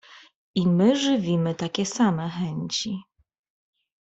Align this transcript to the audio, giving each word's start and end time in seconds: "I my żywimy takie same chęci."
"I 0.55 0.65
my 0.67 0.95
żywimy 0.95 1.55
takie 1.55 1.85
same 1.85 2.29
chęci." 2.29 3.03